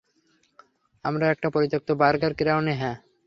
আমরা 1.05 1.25
একটা 1.29 1.47
পরিত্যাক্ত 1.49 1.89
বার্গার 1.91 2.33
ক্রাউনে 2.33 2.73
হ্যাঁ। 2.73 2.97